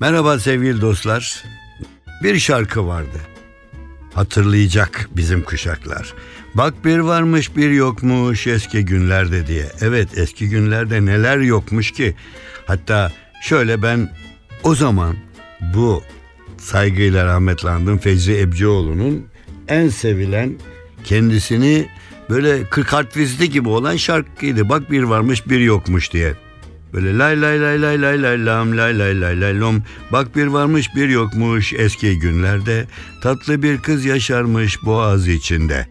Merhaba 0.00 0.38
sevgili 0.38 0.80
dostlar. 0.80 1.44
Bir 2.22 2.38
şarkı 2.38 2.86
vardı. 2.86 3.20
Hatırlayacak 4.14 5.08
bizim 5.16 5.42
kuşaklar. 5.42 6.14
Bak 6.54 6.84
bir 6.84 6.98
varmış 6.98 7.56
bir 7.56 7.70
yokmuş 7.70 8.46
eski 8.46 8.84
günlerde 8.84 9.46
diye. 9.46 9.66
Evet 9.80 10.18
eski 10.18 10.48
günlerde 10.48 11.04
neler 11.04 11.38
yokmuş 11.38 11.92
ki. 11.92 12.14
Hatta 12.66 13.12
şöyle 13.42 13.82
ben 13.82 14.10
o 14.62 14.74
zaman 14.74 15.16
bu 15.74 16.02
saygıyla 16.58 17.26
rahmetlandım 17.26 17.98
Feyzi 17.98 18.38
Ebcioğlu'nun 18.38 19.26
en 19.68 19.88
sevilen 19.88 20.54
kendisini 21.04 21.88
böyle 22.30 22.64
40 22.64 22.92
harfizli 22.92 23.50
gibi 23.50 23.68
olan 23.68 23.96
şarkıydı. 23.96 24.68
Bak 24.68 24.90
bir 24.90 25.02
varmış 25.02 25.48
bir 25.48 25.60
yokmuş 25.60 26.12
diye. 26.12 26.34
Böyle 26.94 27.18
lay 27.18 27.42
lay 27.42 27.60
lay 27.60 27.82
lay 27.82 28.02
lay 28.02 28.22
lay 28.22 28.46
lam 28.46 28.76
lay 28.76 28.98
lay 28.98 29.20
lay 29.20 29.40
lay 29.40 29.60
lom. 29.60 29.82
Bak 30.12 30.36
bir 30.36 30.46
varmış 30.46 30.86
bir 30.96 31.08
yokmuş 31.08 31.72
eski 31.72 32.18
günlerde. 32.18 32.86
Tatlı 33.22 33.62
bir 33.62 33.78
kız 33.78 34.04
yaşarmış 34.04 34.82
boğaz 34.84 35.28
içinde. 35.28 35.86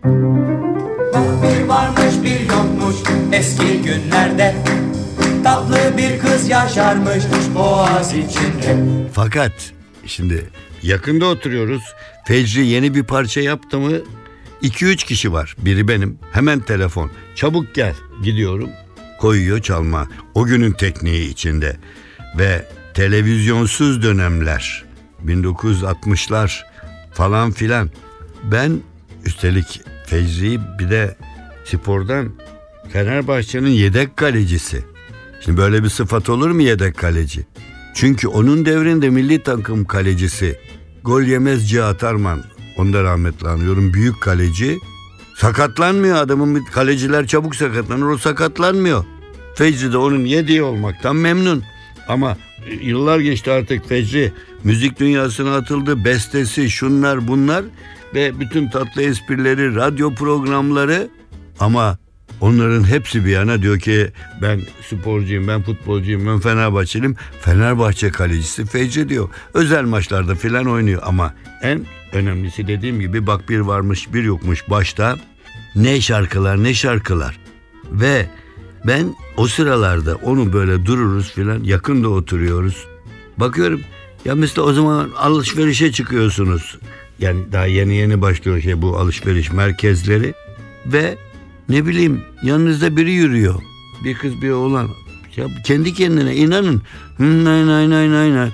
Bir 1.44 1.68
varmış 1.68 2.14
bir 2.24 2.40
yokmuş 2.40 2.96
eski 3.31 3.81
günlerde 3.81 4.56
Tatlı 5.44 5.98
bir 5.98 6.20
kız 6.20 6.50
yaşarmış 6.50 7.24
boğaz 7.56 8.14
içinde 8.14 8.78
Fakat 9.14 9.52
şimdi 10.06 10.50
yakında 10.84 11.26
oturuyoruz. 11.26 11.84
Fecri 12.28 12.68
yeni 12.68 12.96
bir 12.96 13.04
parça 13.04 13.42
yaptı 13.42 13.80
mı 13.80 13.92
2-3 14.62 14.96
kişi 14.96 15.34
var. 15.34 15.56
Biri 15.58 15.88
benim. 15.88 16.20
Hemen 16.31 16.59
telefon. 16.59 17.12
Çabuk 17.36 17.76
gel. 17.76 17.94
Gidiyorum. 18.24 18.70
Koyuyor 19.23 19.59
çalma. 19.61 20.07
O 20.33 20.45
günün 20.45 20.71
tekniği 20.71 21.29
içinde. 21.29 21.77
Ve 22.38 22.67
televizyonsuz 22.93 24.03
dönemler. 24.03 24.85
1960'lar 25.25 26.61
falan 27.13 27.51
filan. 27.51 27.89
Ben 28.44 28.79
üstelik 29.25 29.81
Fecri 30.05 30.59
bir 30.79 30.89
de 30.89 31.16
spordan 31.66 32.31
Fenerbahçe'nin 32.94 33.69
yedek 33.69 34.17
kalecisi. 34.17 34.83
Şimdi 35.41 35.57
böyle 35.57 35.83
bir 35.83 35.89
sıfat 35.89 36.29
olur 36.29 36.49
mu 36.49 36.61
yedek 36.61 36.97
kaleci? 36.97 37.45
Çünkü 37.95 38.27
onun 38.27 38.66
devrinde 38.66 39.09
milli 39.09 39.44
takım 39.44 39.85
kalecisi 39.85 40.59
gol 41.03 41.21
yemez 41.21 41.69
Cihat 41.69 42.03
Arman. 42.03 42.44
Onu 42.77 42.94
da 42.94 43.03
rahmetli 43.03 43.47
anıyorum. 43.47 43.94
Büyük 43.94 44.21
kaleci. 44.21 44.79
Sakatlanmıyor 45.44 46.16
adamın. 46.16 46.66
Kaleciler 46.66 47.28
çabuk 47.28 47.56
sakatlanır. 47.56 48.06
O 48.06 48.18
sakatlanmıyor. 48.18 49.06
Fecri 49.56 49.94
de 49.94 49.98
onun 49.98 50.26
yediği 50.26 50.64
olmaktan 50.64 51.16
memnun. 51.16 51.64
Ama 52.08 52.38
yıllar 52.81 53.20
geçti 53.20 53.52
artık 53.52 53.90
Fecri 53.90 54.34
müzik 54.64 55.00
dünyasına 55.00 55.56
atıldı. 55.56 56.06
Bestesi 56.06 56.70
şunlar 56.70 57.28
bunlar 57.28 57.66
ve 58.14 58.40
bütün 58.40 58.70
tatlı 58.70 59.02
esprileri, 59.02 59.76
radyo 59.76 60.14
programları 60.16 61.09
ama 61.60 61.98
Onların 62.42 62.84
hepsi 62.84 63.25
bir 63.25 63.31
yana 63.31 63.62
diyor 63.62 63.80
ki 63.80 64.12
ben 64.42 64.62
sporcuyum, 64.90 65.48
ben 65.48 65.62
futbolcuyum, 65.62 66.28
ben 66.28 66.40
Fenerbahçeliyim. 66.40 67.16
Fenerbahçe 67.42 68.10
kalecisi 68.10 68.66
Fecri 68.66 69.10
diyor. 69.10 69.30
Özel 69.54 69.84
maçlarda 69.84 70.36
filan 70.36 70.66
oynuyor 70.66 71.02
ama 71.06 71.34
en 71.62 71.86
önemlisi 72.14 72.68
dediğim 72.68 73.00
gibi 73.00 73.28
bak 73.28 73.50
bir 73.50 73.60
varmış 73.60 74.14
bir 74.14 74.24
yokmuş 74.24 74.70
başta. 74.70 75.18
Ne 75.75 76.01
şarkılar 76.01 76.63
ne 76.63 76.73
şarkılar. 76.73 77.39
Ve 77.91 78.29
ben 78.88 79.16
o 79.38 79.47
sıralarda 79.47 80.16
onu 80.16 80.53
böyle 80.53 80.85
dururuz 80.85 81.31
filan 81.31 81.63
yakında 81.63 82.09
oturuyoruz. 82.09 82.88
Bakıyorum 83.38 83.81
ya 84.25 84.35
mesela 84.35 84.67
o 84.67 84.73
zaman 84.73 85.09
alışverişe 85.17 85.91
çıkıyorsunuz. 85.91 86.78
Yani 87.19 87.51
daha 87.51 87.66
yeni 87.66 87.95
yeni 87.95 88.22
başlıyor 88.22 88.62
şey 88.62 88.81
bu 88.81 88.97
alışveriş 88.97 89.51
merkezleri 89.51 90.33
ve 90.85 91.17
ne 91.69 91.85
bileyim 91.85 92.22
yanınızda 92.44 92.97
biri 92.97 93.12
yürüyor. 93.12 93.62
Bir 94.03 94.13
kız 94.13 94.41
bir 94.41 94.50
oğlan. 94.50 94.89
Ya 95.35 95.47
kendi 95.66 95.94
kendine 95.94 96.35
inanın. 96.35 96.81
Nay 97.19 97.67
nay 97.67 97.89
nay 97.89 98.12
nay 98.12 98.33
nay. 98.33 98.50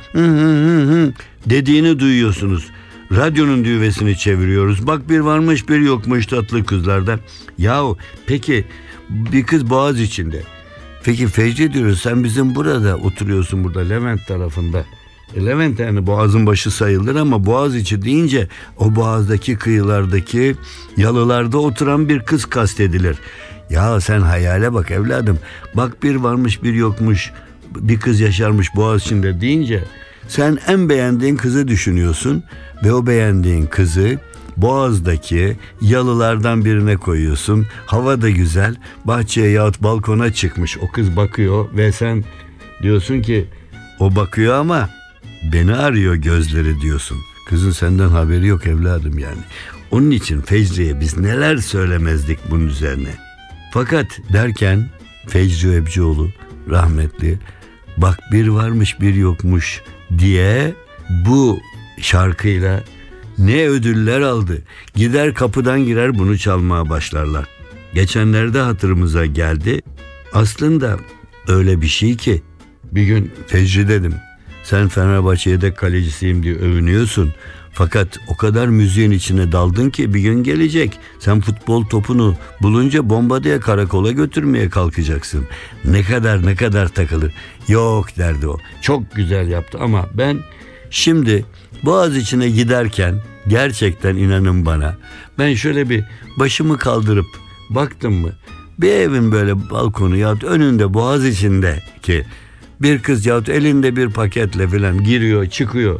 Dediğini 1.45 1.99
duyuyorsunuz. 1.99 2.67
Radyonun 3.11 3.65
düğvesini 3.65 4.17
çeviriyoruz. 4.17 4.87
Bak 4.87 5.09
bir 5.09 5.19
varmış 5.19 5.69
bir 5.69 5.79
yokmuş 5.79 6.25
tatlı 6.25 6.65
kızlarda. 6.65 7.19
Yahu 7.57 7.97
peki 8.27 8.65
bir 9.09 9.43
kız 9.43 9.69
boğaz 9.69 9.99
içinde. 9.99 10.43
Peki 11.03 11.27
Fecri 11.27 11.73
diyoruz 11.73 12.01
sen 12.01 12.23
bizim 12.23 12.55
burada 12.55 12.97
oturuyorsun 12.97 13.63
burada 13.63 13.79
Levent 13.79 14.27
tarafında. 14.27 14.85
E, 15.35 15.45
Levent 15.45 15.79
yani 15.79 16.07
boğazın 16.07 16.45
başı 16.45 16.71
sayılır 16.71 17.15
ama 17.15 17.45
boğaz 17.45 17.75
içi 17.75 18.01
deyince 18.01 18.47
o 18.77 18.95
boğazdaki 18.95 19.55
kıyılardaki 19.55 20.55
yalılarda 20.97 21.57
oturan 21.57 22.09
bir 22.09 22.19
kız 22.19 22.45
kastedilir. 22.45 23.17
Ya 23.69 24.01
sen 24.01 24.21
hayale 24.21 24.73
bak 24.73 24.91
evladım. 24.91 25.39
Bak 25.73 26.03
bir 26.03 26.15
varmış 26.15 26.63
bir 26.63 26.73
yokmuş 26.73 27.31
bir 27.75 27.99
kız 27.99 28.19
yaşarmış 28.19 28.75
boğaz 28.75 29.01
içinde 29.01 29.41
deyince 29.41 29.83
sen 30.27 30.57
en 30.67 30.89
beğendiğin 30.89 31.35
kızı 31.35 31.67
düşünüyorsun 31.67 32.43
ve 32.83 32.93
o 32.93 33.07
beğendiğin 33.07 33.65
kızı 33.65 34.19
Boğaz'daki 34.57 35.57
yalılardan 35.81 36.65
birine 36.65 36.97
koyuyorsun. 36.97 37.67
Hava 37.85 38.21
da 38.21 38.29
güzel. 38.29 38.75
Bahçeye 39.05 39.49
yahut 39.49 39.83
balkona 39.83 40.33
çıkmış. 40.33 40.77
O 40.77 40.91
kız 40.91 41.15
bakıyor 41.15 41.65
ve 41.77 41.91
sen 41.91 42.23
diyorsun 42.83 43.21
ki 43.21 43.45
o 43.99 44.15
bakıyor 44.15 44.53
ama 44.53 44.89
beni 45.53 45.75
arıyor 45.75 46.15
gözleri 46.15 46.81
diyorsun. 46.81 47.17
Kızın 47.49 47.71
senden 47.71 48.09
haberi 48.09 48.47
yok 48.47 48.67
evladım 48.67 49.19
yani. 49.19 49.41
Onun 49.91 50.11
için 50.11 50.41
Fecri'ye 50.41 50.99
biz 50.99 51.17
neler 51.17 51.57
söylemezdik 51.57 52.39
bunun 52.49 52.67
üzerine. 52.67 53.09
Fakat 53.73 54.05
derken 54.33 54.89
Fecri 55.27 55.75
Ebcioğlu 55.75 56.29
rahmetli 56.69 57.39
bak 57.97 58.19
bir 58.31 58.47
varmış 58.47 59.01
bir 59.01 59.15
yokmuş 59.15 59.81
diye 60.17 60.73
bu 61.09 61.59
şarkıyla 62.01 62.83
ne 63.37 63.67
ödüller 63.67 64.21
aldı. 64.21 64.61
Gider 64.95 65.33
kapıdan 65.33 65.85
girer 65.85 66.19
bunu 66.19 66.37
çalmaya 66.37 66.89
başlarlar. 66.89 67.45
Geçenlerde 67.93 68.59
hatırımıza 68.59 69.25
geldi. 69.25 69.81
Aslında 70.33 70.97
öyle 71.47 71.81
bir 71.81 71.87
şey 71.87 72.17
ki 72.17 72.43
bir 72.91 73.03
gün 73.03 73.31
Fecri 73.47 73.87
dedim 73.87 74.13
sen 74.69 74.87
Fenerbahçe 74.87 75.49
yedek 75.49 75.77
kalecisiyim 75.77 76.43
diye 76.43 76.55
övünüyorsun. 76.55 77.33
Fakat 77.73 78.19
o 78.27 78.37
kadar 78.37 78.67
müziğin 78.67 79.11
içine 79.11 79.51
daldın 79.51 79.89
ki 79.89 80.13
bir 80.13 80.19
gün 80.19 80.43
gelecek. 80.43 80.99
Sen 81.19 81.41
futbol 81.41 81.85
topunu 81.85 82.35
bulunca 82.61 83.09
bomba 83.09 83.43
diye 83.43 83.59
karakola 83.59 84.11
götürmeye 84.11 84.69
kalkacaksın. 84.69 85.45
Ne 85.85 86.03
kadar 86.03 86.45
ne 86.45 86.55
kadar 86.55 86.87
takılır. 86.87 87.33
Yok 87.67 88.17
derdi 88.17 88.47
o. 88.47 88.57
Çok 88.81 89.15
güzel 89.15 89.49
yaptı 89.49 89.77
ama 89.81 90.09
ben 90.13 90.39
şimdi 90.89 91.45
Boğaz 91.83 92.17
içine 92.17 92.49
giderken 92.49 93.15
gerçekten 93.47 94.15
inanın 94.15 94.65
bana 94.65 94.95
ben 95.39 95.53
şöyle 95.53 95.89
bir 95.89 96.03
başımı 96.37 96.77
kaldırıp 96.77 97.27
baktım 97.69 98.13
mı 98.13 98.31
bir 98.79 98.91
evin 98.91 99.31
böyle 99.31 99.69
balkonu 99.69 100.17
ya 100.17 100.35
önünde 100.43 100.93
boğaz 100.93 101.25
içinde 101.25 101.83
ki 102.01 102.25
bir 102.81 102.99
kız 102.99 103.25
yahut 103.25 103.49
elinde 103.49 103.95
bir 103.95 104.09
paketle 104.09 104.67
falan 104.67 105.03
giriyor 105.03 105.45
çıkıyor. 105.45 105.99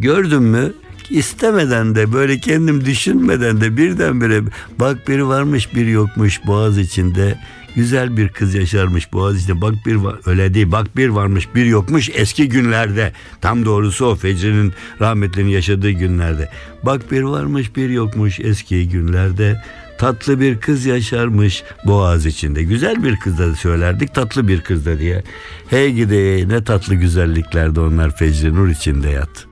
Gördün 0.00 0.42
mü? 0.42 0.72
istemeden 1.10 1.94
de 1.94 2.12
böyle 2.12 2.38
kendim 2.38 2.84
düşünmeden 2.84 3.60
de 3.60 3.76
birdenbire 3.76 4.42
bak 4.80 5.08
biri 5.08 5.28
varmış 5.28 5.74
bir 5.74 5.86
yokmuş 5.86 6.46
boğaz 6.46 6.78
içinde 6.78 7.38
Güzel 7.76 8.16
bir 8.16 8.28
kız 8.28 8.54
yaşarmış 8.54 9.12
Boğaziçi'nde. 9.12 9.60
Bak 9.60 9.74
bir 9.86 9.94
var, 9.94 10.16
öyle 10.26 10.54
değil. 10.54 10.72
Bak 10.72 10.96
bir 10.96 11.08
varmış 11.08 11.48
bir 11.54 11.66
yokmuş 11.66 12.10
eski 12.14 12.48
günlerde. 12.48 13.12
Tam 13.40 13.64
doğrusu 13.64 14.06
o 14.06 14.14
Fecri'nin 14.14 14.72
rahmetlinin 15.00 15.50
yaşadığı 15.50 15.90
günlerde. 15.90 16.50
Bak 16.82 17.12
bir 17.12 17.22
varmış 17.22 17.76
bir 17.76 17.90
yokmuş 17.90 18.40
eski 18.40 18.88
günlerde. 18.88 19.62
Tatlı 19.98 20.40
bir 20.40 20.60
kız 20.60 20.86
yaşarmış 20.86 21.62
boğaz 21.84 22.26
içinde. 22.26 22.62
Güzel 22.62 23.04
bir 23.04 23.16
kız 23.16 23.38
da 23.38 23.54
söylerdik 23.54 24.14
tatlı 24.14 24.48
bir 24.48 24.60
kız 24.60 24.86
da 24.86 24.98
diye. 24.98 25.22
Hey 25.68 25.92
gidi 25.92 26.48
ne 26.48 26.64
tatlı 26.64 26.94
güzelliklerde 26.94 27.80
onlar 27.80 28.16
Fecri 28.16 28.54
Nur 28.54 28.68
içinde 28.68 29.10
yat. 29.10 29.46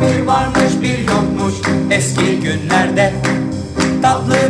Bir 0.00 0.26
varmış 0.26 0.72
bir 0.82 0.98
yokmuş 0.98 1.54
eski 1.90 2.40
günlerde 2.40 3.14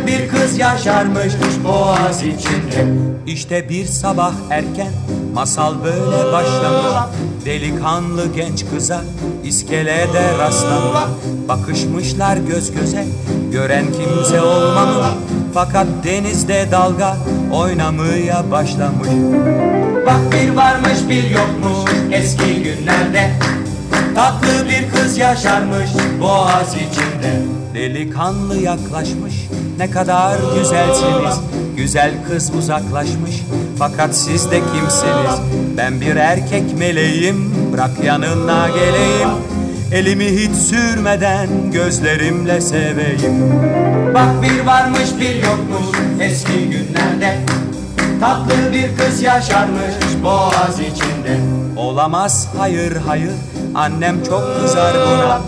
Bir 0.07 0.27
kız 0.27 0.57
yaşarmış 0.57 1.33
boğaz 1.63 2.23
içinde. 2.23 2.85
İşte 3.27 3.69
bir 3.69 3.85
sabah 3.85 4.33
erken 4.49 4.91
masal 5.33 5.83
böyle 5.83 6.31
başlamış. 6.31 7.13
Delikanlı 7.45 8.33
genç 8.35 8.65
kıza 8.69 9.01
iskelede 9.43 10.37
rastlamış. 10.37 10.99
Bakışmışlar 11.47 12.37
göz 12.37 12.71
göze 12.71 13.05
gören 13.51 13.85
kimse 13.85 14.41
olmamış. 14.41 15.07
Fakat 15.53 15.87
denizde 16.03 16.67
dalga 16.71 17.17
oynamaya 17.51 18.51
başlamış. 18.51 19.09
Bak 20.05 20.19
bir 20.31 20.55
varmış 20.55 20.97
bir 21.09 21.29
yokmuş 21.29 21.91
eski 22.11 22.63
günlerde. 22.63 23.31
Tatlı 24.15 24.69
bir 24.69 24.89
kız 24.95 25.17
yaşarmış 25.17 25.89
boğaz 26.21 26.75
içinde. 26.75 27.41
Delikanlı 27.73 28.57
yaklaşmış 28.57 29.33
ne 29.77 29.91
kadar 29.91 30.37
güzelsiniz. 30.55 31.39
Güzel 31.77 32.11
kız 32.29 32.51
uzaklaşmış 32.57 33.43
fakat 33.79 34.15
siz 34.15 34.51
de 34.51 34.59
kimsiniz? 34.59 35.39
Ben 35.77 36.01
bir 36.01 36.15
erkek 36.15 36.77
meleğim 36.77 37.53
bırak 37.73 38.03
yanına 38.03 38.69
geleyim. 38.69 39.29
Elimi 39.91 40.25
hiç 40.25 40.55
sürmeden 40.55 41.47
gözlerimle 41.71 42.61
seveyim. 42.61 43.53
Bak 44.13 44.29
bir 44.41 44.65
varmış 44.65 45.09
bir 45.19 45.35
yokmuş 45.35 45.99
eski 46.21 46.69
günlerde. 46.69 47.37
Tatlı 48.19 48.73
bir 48.73 48.97
kız 48.97 49.21
yaşarmış 49.21 50.23
boğaz 50.23 50.79
içinde. 50.79 51.39
Olamaz 51.75 52.47
hayır 52.57 52.95
hayır 53.07 53.31
annem 53.75 54.23
çok 54.23 54.43
kızar 54.61 54.93
buna. 54.93 55.41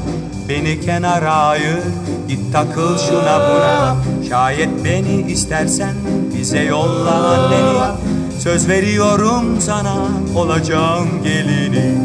Beni 0.49 0.81
kenara 0.81 1.33
ayır 1.33 1.79
git 2.27 2.53
takıl 2.53 2.97
şuna 2.97 3.39
buna. 3.49 3.95
Şayet 4.29 4.69
beni 4.85 5.31
istersen 5.31 5.93
bize 6.37 6.59
yolla 6.59 7.11
anneni. 7.11 7.95
Söz 8.39 8.67
veriyorum 8.69 9.57
sana 9.59 9.95
olacağım 10.35 11.09
gelini. 11.23 11.95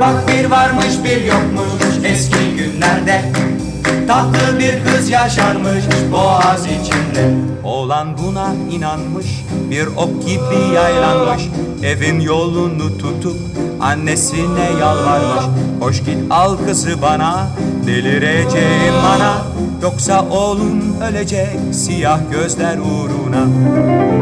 Bak 0.00 0.28
bir 0.28 0.50
varmış 0.50 0.94
bir 1.04 1.24
yokmuş 1.24 2.04
eski 2.04 2.56
günlerde. 2.56 3.32
Tatlı 4.08 4.58
bir 4.58 4.84
kız 4.84 5.10
yaşarmış 5.10 5.84
boğaz 6.12 6.66
içinde. 6.66 7.34
Oğlan 7.64 8.18
buna 8.18 8.54
inanmış 8.70 9.26
bir 9.70 9.86
ok 9.86 10.26
gibi 10.26 10.74
yaylanmış. 10.74 11.42
Evin 11.82 12.20
yolunu 12.20 12.98
tutup 12.98 13.36
annesine 13.80 14.70
yalvarmış. 14.80 15.44
Hoş 15.80 15.98
git 16.04 16.18
al 16.30 16.56
kızı 16.66 17.02
bana 17.02 17.48
delireceğim 17.86 18.94
bana. 19.04 19.42
Yoksa 19.82 20.24
oğlum 20.30 21.00
ölecek 21.02 21.58
siyah 21.72 22.20
gözler 22.32 22.78
uğruna. 22.78 23.46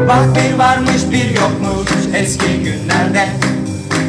Bak 0.07 0.25
bir 0.35 0.57
varmış 0.57 1.01
bir 1.11 1.29
yokmuş 1.29 2.15
eski 2.15 2.63
günlerde. 2.63 3.27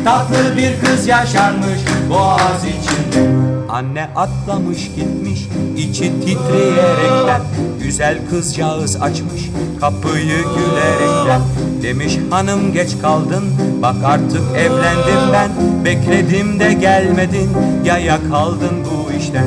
Tatlı 0.05 0.57
bir 0.57 0.81
kız 0.81 1.07
yaşarmış 1.07 1.79
boğaz 2.11 2.65
içinde 2.65 3.38
Anne 3.79 4.09
atlamış 4.17 4.91
gitmiş 4.97 5.41
içi 5.77 6.13
titreyerekten. 6.21 7.41
Güzel 7.83 8.19
kızcağız 8.31 9.03
açmış 9.03 9.43
kapıyı 9.81 10.39
gülerekten. 10.39 11.41
Demiş 11.83 12.19
hanım 12.31 12.73
geç 12.73 12.91
kaldın 13.03 13.45
bak 13.83 13.97
artık 14.05 14.43
evlendim 14.57 15.33
ben. 15.33 15.51
Bekledim 15.85 16.61
de 16.61 16.73
gelmedin 16.73 17.51
yaya 17.85 18.19
kaldın 18.31 18.85
bu 18.85 19.13
işten. 19.13 19.47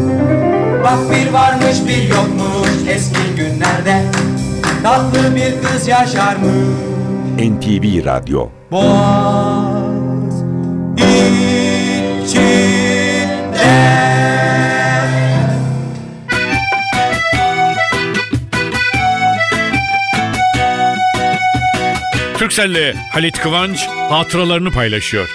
Bak 0.83 0.99
bir 1.11 1.33
varmış 1.33 1.77
bir 1.87 2.03
yokmuş 2.09 2.87
eski 2.89 3.35
günlerde. 3.35 4.03
Tatlı 4.83 5.35
bir 5.35 5.61
kız 5.63 5.87
yaşarmış. 5.87 6.51
NTV 7.37 8.05
Radyo. 8.05 8.47
Boğaz 8.71 10.43
içinde 10.97 11.50
Türkcell'le 22.51 22.93
Halit 23.11 23.39
Kıvanç 23.39 23.87
hatıralarını 24.09 24.71
paylaşıyor. 24.71 25.29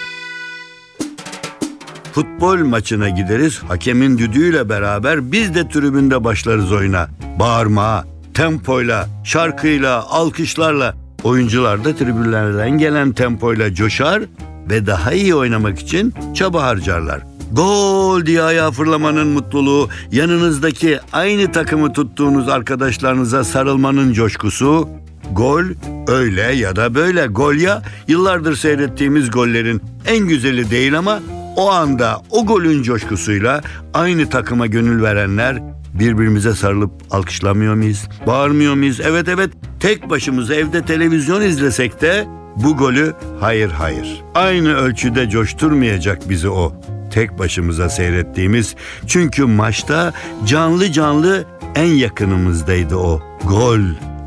Futbol 2.13 2.59
maçına 2.59 3.09
gideriz. 3.09 3.63
Hakemin 3.69 4.19
düdüğüyle 4.19 4.69
beraber 4.69 5.33
biz 5.33 5.55
de 5.55 5.69
tribünde 5.69 6.25
başlarız 6.25 6.73
oyuna. 6.73 7.09
Bağırma, 7.39 8.05
tempoyla, 8.35 9.09
şarkıyla, 9.25 10.03
alkışlarla. 10.03 10.95
Oyuncular 11.25 11.85
da 11.85 11.97
tribünlerden 11.97 12.71
gelen 12.71 13.13
tempoyla 13.13 13.75
coşar 13.75 14.23
ve 14.71 14.87
daha 14.87 15.13
iyi 15.13 15.35
oynamak 15.35 15.79
için 15.79 16.15
çaba 16.35 16.63
harcarlar. 16.63 17.21
Gol 17.53 18.27
diye 18.27 18.43
ayağa 18.43 18.71
fırlamanın 18.71 19.29
mutluluğu, 19.29 19.89
yanınızdaki 20.13 20.99
aynı 21.13 21.53
takımı 21.53 21.93
tuttuğunuz 21.93 22.49
arkadaşlarınıza 22.49 23.45
sarılmanın 23.45 24.13
coşkusu, 24.13 24.89
Gol 25.33 25.65
öyle 26.09 26.43
ya 26.43 26.77
da 26.77 26.95
böyle 26.95 27.27
gol 27.27 27.55
ya 27.55 27.83
yıllardır 28.09 28.57
seyrettiğimiz 28.57 29.31
gollerin 29.31 29.83
en 30.07 30.19
güzeli 30.19 30.71
değil 30.71 30.99
ama 30.99 31.21
o 31.57 31.71
anda 31.71 32.23
o 32.31 32.47
golün 32.47 32.83
coşkusuyla 32.83 33.63
aynı 33.95 34.31
takıma 34.31 34.67
gönül 34.67 35.03
verenler 35.03 35.63
birbirimize 35.95 36.55
sarılıp 36.55 36.91
alkışlamıyor 37.11 37.75
muyuz? 37.75 38.09
Bağırmıyor 38.27 38.75
muyuz? 38.75 39.01
Evet 39.01 39.29
evet 39.29 39.51
tek 39.81 40.11
başımıza 40.11 40.55
evde 40.55 40.83
televizyon 40.83 41.43
izlesek 41.43 42.01
de 42.01 42.27
bu 42.57 42.77
golü 42.77 43.15
hayır 43.41 43.71
hayır. 43.71 44.23
Aynı 44.35 44.75
ölçüde 44.75 45.31
coşturmayacak 45.31 46.29
bizi 46.29 46.49
o. 46.49 46.73
Tek 47.13 47.39
başımıza 47.39 47.89
seyrettiğimiz 47.89 48.75
çünkü 49.07 49.45
maçta 49.45 50.13
canlı 50.47 50.93
canlı 50.93 51.45
en 51.75 51.87
yakınımızdaydı 51.87 52.97
o. 52.97 53.23
Gol 53.45 53.81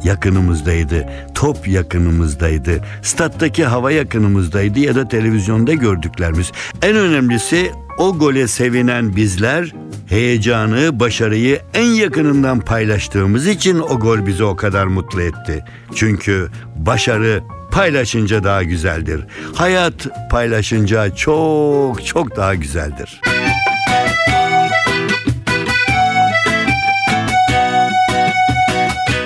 yakınımızdaydı. 0.03 1.09
Top 1.35 1.67
yakınımızdaydı. 1.67 2.81
Stat'taki 3.01 3.65
hava 3.65 3.91
yakınımızdaydı 3.91 4.79
ya 4.79 4.95
da 4.95 5.07
televizyonda 5.07 5.73
gördüklerimiz. 5.73 6.51
En 6.81 6.95
önemlisi 6.95 7.71
o 7.97 8.17
gole 8.17 8.47
sevinen 8.47 9.15
bizler 9.15 9.73
heyecanı, 10.09 10.99
başarıyı 10.99 11.59
en 11.73 11.85
yakınından 11.85 12.59
paylaştığımız 12.59 13.47
için 13.47 13.79
o 13.79 13.99
gol 13.99 14.25
bizi 14.25 14.43
o 14.43 14.55
kadar 14.55 14.85
mutlu 14.85 15.21
etti. 15.21 15.63
Çünkü 15.95 16.49
başarı 16.75 17.43
paylaşınca 17.71 18.43
daha 18.43 18.63
güzeldir. 18.63 19.25
Hayat 19.53 20.29
paylaşınca 20.31 21.15
çok 21.15 22.05
çok 22.05 22.35
daha 22.35 22.55
güzeldir. 22.55 23.21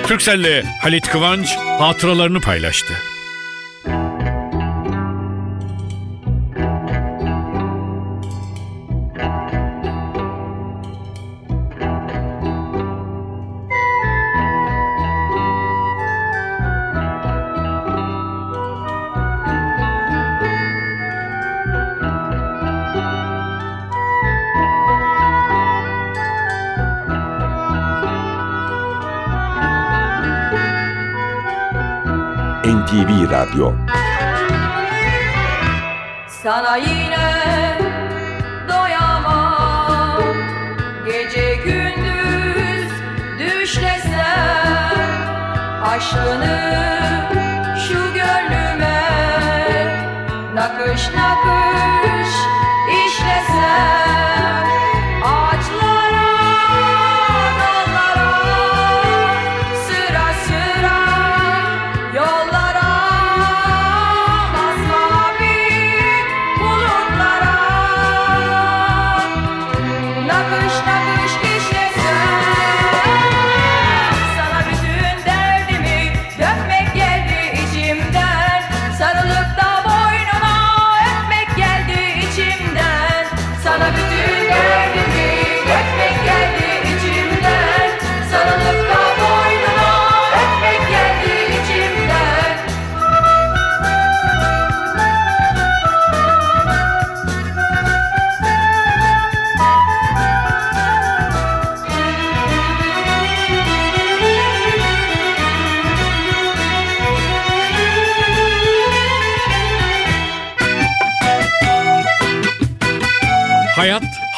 Türkcell'le 0.06 0.64
Halit 0.82 1.08
Kıvanç 1.08 1.56
hatıralarını 1.56 2.40
paylaştı. 2.40 2.94
Sana 36.44 36.76
yine 36.76 37.78
doyamam. 38.68 40.22
Gece 41.06 41.54
gündüz 41.54 42.90
düşlesem 43.38 45.08
Aşkını 45.84 46.60
şu 47.88 48.14
gönlüme 48.14 49.02
Nakış 50.54 51.08
nakış 51.14 52.34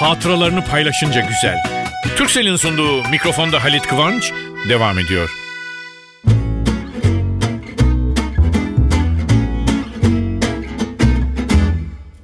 hatıralarını 0.07 0.65
paylaşınca 0.65 1.21
güzel. 1.21 1.57
Türksel'in 2.17 2.57
sunduğu 2.57 3.09
mikrofonda 3.11 3.65
Halit 3.65 3.87
Kıvanç 3.87 4.33
devam 4.69 4.99
ediyor. 4.99 5.31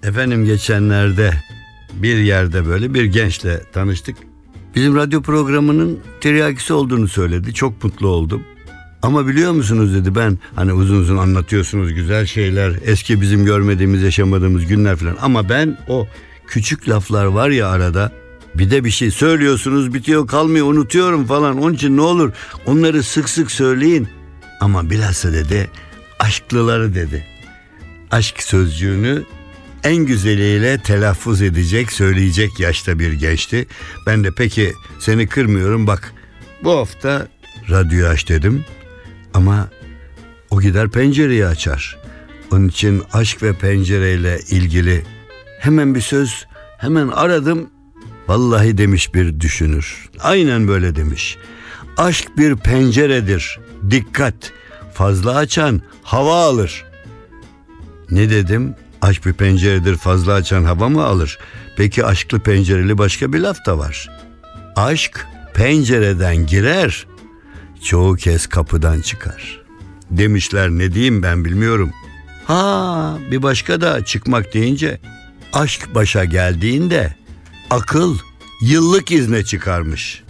Efendim 0.02 0.44
geçenlerde 0.44 1.32
bir 1.92 2.16
yerde 2.16 2.66
böyle 2.66 2.94
bir 2.94 3.04
gençle 3.04 3.60
tanıştık. 3.72 4.16
Bizim 4.74 4.96
radyo 4.96 5.22
programının 5.22 6.00
tiryakisi 6.20 6.72
olduğunu 6.72 7.08
söyledi. 7.08 7.54
Çok 7.54 7.84
mutlu 7.84 8.08
oldum. 8.08 8.44
Ama 9.02 9.26
biliyor 9.26 9.52
musunuz 9.52 9.94
dedi 9.94 10.14
ben 10.14 10.38
hani 10.54 10.72
uzun 10.72 11.00
uzun 11.00 11.16
anlatıyorsunuz 11.16 11.94
güzel 11.94 12.26
şeyler 12.26 12.72
eski 12.84 13.20
bizim 13.20 13.44
görmediğimiz 13.44 14.02
yaşamadığımız 14.02 14.66
günler 14.66 14.96
falan 14.96 15.16
ama 15.20 15.48
ben 15.48 15.78
o 15.88 16.06
küçük 16.52 16.88
laflar 16.88 17.24
var 17.24 17.50
ya 17.50 17.68
arada 17.68 18.12
bir 18.54 18.70
de 18.70 18.84
bir 18.84 18.90
şey 18.90 19.10
söylüyorsunuz 19.10 19.94
bitiyor 19.94 20.26
kalmıyor 20.26 20.66
unutuyorum 20.66 21.26
falan 21.26 21.62
onun 21.62 21.74
için 21.74 21.96
ne 21.96 22.00
olur 22.00 22.32
onları 22.66 23.02
sık 23.02 23.28
sık 23.28 23.50
söyleyin 23.50 24.08
ama 24.60 24.90
bilhassa 24.90 25.32
dedi 25.32 25.70
aşklıları 26.18 26.94
dedi 26.94 27.26
aşk 28.10 28.42
sözcüğünü 28.42 29.22
en 29.84 29.96
güzeliyle 29.96 30.78
telaffuz 30.78 31.42
edecek, 31.42 31.92
söyleyecek 31.92 32.60
yaşta 32.60 32.98
bir 32.98 33.12
gençti. 33.12 33.66
Ben 34.06 34.24
de 34.24 34.30
peki 34.36 34.72
seni 34.98 35.26
kırmıyorum 35.26 35.86
bak 35.86 36.12
bu 36.64 36.70
hafta 36.70 37.28
radyoyu 37.70 38.06
aç 38.06 38.28
dedim 38.28 38.64
ama 39.34 39.68
o 40.50 40.60
gider 40.60 40.90
pencereyi 40.90 41.46
açar. 41.46 41.98
Onun 42.50 42.68
için 42.68 43.02
aşk 43.12 43.42
ve 43.42 43.52
pencereyle 43.52 44.40
ilgili 44.50 45.04
hemen 45.62 45.94
bir 45.94 46.00
söz 46.00 46.46
hemen 46.78 47.08
aradım. 47.08 47.70
Vallahi 48.28 48.78
demiş 48.78 49.14
bir 49.14 49.40
düşünür. 49.40 50.08
Aynen 50.20 50.68
böyle 50.68 50.96
demiş. 50.96 51.38
Aşk 51.96 52.38
bir 52.38 52.56
penceredir. 52.56 53.60
Dikkat. 53.90 54.52
Fazla 54.94 55.36
açan 55.36 55.82
hava 56.02 56.44
alır. 56.44 56.84
Ne 58.10 58.30
dedim? 58.30 58.74
Aşk 59.02 59.26
bir 59.26 59.32
penceredir 59.32 59.96
fazla 59.96 60.32
açan 60.32 60.64
hava 60.64 60.88
mı 60.88 61.04
alır? 61.04 61.38
Peki 61.76 62.04
aşklı 62.04 62.40
pencereli 62.40 62.98
başka 62.98 63.32
bir 63.32 63.38
laf 63.38 63.66
da 63.66 63.78
var. 63.78 64.10
Aşk 64.76 65.26
pencereden 65.54 66.46
girer, 66.46 67.06
çoğu 67.84 68.16
kez 68.16 68.46
kapıdan 68.46 69.00
çıkar. 69.00 69.62
Demişler 70.10 70.70
ne 70.70 70.94
diyeyim 70.94 71.22
ben 71.22 71.44
bilmiyorum. 71.44 71.92
Ha 72.44 73.18
bir 73.30 73.42
başka 73.42 73.80
da 73.80 74.04
çıkmak 74.04 74.54
deyince 74.54 75.00
aşk 75.52 75.94
başa 75.94 76.24
geldiğinde 76.24 77.14
akıl 77.70 78.18
yıllık 78.60 79.10
izne 79.10 79.44
çıkarmış. 79.44 80.22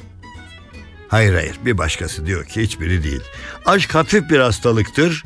Hayır 1.08 1.34
hayır 1.34 1.54
bir 1.64 1.78
başkası 1.78 2.26
diyor 2.26 2.44
ki 2.44 2.62
hiçbiri 2.62 3.04
değil. 3.04 3.20
Aşk 3.66 3.94
hafif 3.94 4.30
bir 4.30 4.38
hastalıktır. 4.38 5.24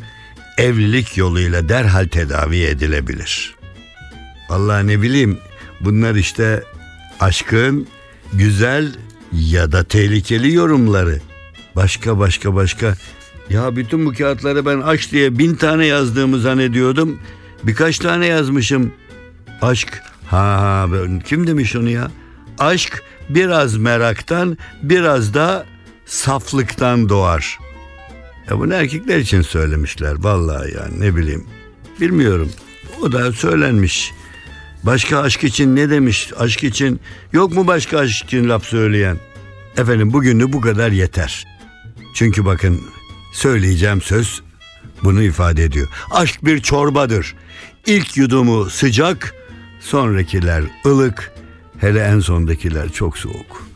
Evlilik 0.58 1.16
yoluyla 1.16 1.68
derhal 1.68 2.08
tedavi 2.08 2.62
edilebilir. 2.62 3.54
Vallahi 4.48 4.86
ne 4.86 5.02
bileyim 5.02 5.38
bunlar 5.80 6.14
işte 6.14 6.64
aşkın 7.20 7.86
güzel 8.32 8.92
ya 9.32 9.72
da 9.72 9.84
tehlikeli 9.84 10.54
yorumları. 10.54 11.20
Başka 11.76 12.18
başka 12.18 12.54
başka. 12.54 12.94
Ya 13.50 13.76
bütün 13.76 14.06
bu 14.06 14.12
kağıtları 14.12 14.66
ben 14.66 14.80
aşk 14.80 15.12
diye 15.12 15.38
bin 15.38 15.54
tane 15.54 15.86
yazdığımı 15.86 16.38
zannediyordum. 16.38 17.18
Birkaç 17.62 17.98
tane 17.98 18.26
yazmışım. 18.26 18.92
Aşk. 19.62 20.02
Ha 20.26 20.86
ben- 20.92 21.20
kim 21.20 21.46
demiş 21.46 21.76
onu 21.76 21.90
ya? 21.90 22.10
Aşk 22.58 23.02
biraz 23.28 23.76
meraktan 23.76 24.58
biraz 24.82 25.34
da 25.34 25.66
saflıktan 26.06 27.08
doğar. 27.08 27.58
Ya 28.50 28.58
bunu 28.58 28.74
erkekler 28.74 29.18
için 29.18 29.42
söylemişler 29.42 30.14
vallahi 30.18 30.74
yani 30.74 31.00
ne 31.00 31.16
bileyim. 31.16 31.46
Bilmiyorum. 32.00 32.50
O 33.02 33.12
da 33.12 33.32
söylenmiş. 33.32 34.12
Başka 34.82 35.20
aşk 35.20 35.44
için 35.44 35.76
ne 35.76 35.90
demiş? 35.90 36.32
Aşk 36.38 36.64
için 36.64 37.00
yok 37.32 37.52
mu 37.52 37.66
başka 37.66 37.98
aşk 37.98 38.24
için 38.24 38.48
laf 38.48 38.64
söyleyen? 38.64 39.16
Efendim 39.78 40.12
bugünlük 40.12 40.52
bu 40.52 40.60
kadar 40.60 40.90
yeter. 40.92 41.46
Çünkü 42.14 42.44
bakın 42.44 42.80
söyleyeceğim 43.32 44.02
söz 44.02 44.42
bunu 45.04 45.22
ifade 45.22 45.64
ediyor. 45.64 45.88
Aşk 46.10 46.44
bir 46.44 46.62
çorbadır. 46.62 47.34
İlk 47.86 48.16
yudumu 48.16 48.70
sıcak, 48.70 49.34
sonrakiler 49.86 50.64
ılık, 50.86 51.32
hele 51.78 52.00
en 52.00 52.20
sondakiler 52.20 52.88
çok 52.88 53.18
soğuk. 53.18 53.66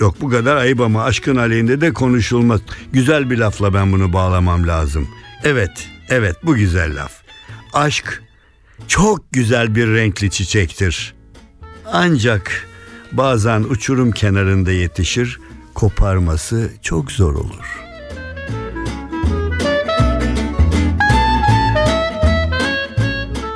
Yok 0.00 0.16
bu 0.20 0.28
kadar 0.28 0.56
ayıp 0.56 0.80
ama 0.80 1.04
aşkın 1.04 1.36
aleyhinde 1.36 1.80
de 1.80 1.92
konuşulmaz. 1.92 2.60
Güzel 2.92 3.30
bir 3.30 3.38
lafla 3.38 3.74
ben 3.74 3.92
bunu 3.92 4.12
bağlamam 4.12 4.66
lazım. 4.66 5.08
Evet, 5.44 5.88
evet 6.08 6.36
bu 6.42 6.54
güzel 6.54 7.00
laf. 7.00 7.12
Aşk 7.72 8.22
çok 8.88 9.32
güzel 9.32 9.74
bir 9.74 9.88
renkli 9.88 10.30
çiçektir. 10.30 11.14
Ancak 11.92 12.66
bazen 13.12 13.60
uçurum 13.60 14.12
kenarında 14.12 14.72
yetişir, 14.72 15.40
koparması 15.74 16.70
çok 16.82 17.12
zor 17.12 17.34
olur. 17.34 17.86